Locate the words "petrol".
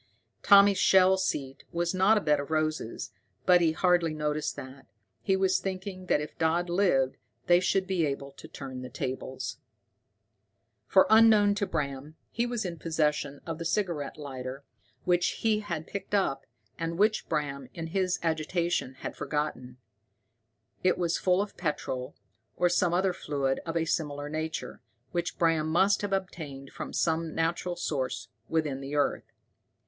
21.57-22.15